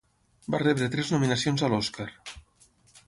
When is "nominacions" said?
1.15-1.65